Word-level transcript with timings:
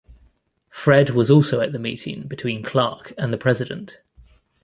Fred 0.71 1.11
was 1.11 1.29
also 1.29 1.61
at 1.61 1.73
the 1.73 1.77
meeting 1.77 2.27
between 2.27 2.63
Clark 2.63 3.13
and 3.19 3.31
the 3.31 3.37
President. 3.37 4.01